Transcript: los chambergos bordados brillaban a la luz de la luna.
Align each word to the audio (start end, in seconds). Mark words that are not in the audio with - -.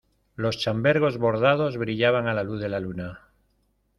los 0.35 0.57
chambergos 0.57 1.19
bordados 1.19 1.77
brillaban 1.77 2.27
a 2.27 2.33
la 2.33 2.41
luz 2.41 2.59
de 2.59 2.69
la 2.69 2.79
luna. 2.79 3.19